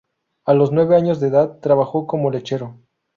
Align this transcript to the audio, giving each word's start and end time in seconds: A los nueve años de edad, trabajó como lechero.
A 0.45 0.55
los 0.55 0.71
nueve 0.71 0.95
años 0.95 1.19
de 1.19 1.27
edad, 1.27 1.59
trabajó 1.59 2.07
como 2.07 2.31
lechero. 2.31 2.75